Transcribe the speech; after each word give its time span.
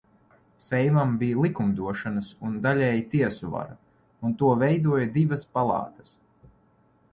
Seimam 0.67 1.11
bija 1.23 1.43
likumdošanas 1.45 2.31
un 2.49 2.55
daļēji 2.65 3.05
tiesu 3.13 3.51
vara, 3.57 3.77
un 4.31 4.35
to 4.43 4.53
veidoja 4.65 5.13
divas 5.21 5.47
palātas. 5.59 6.15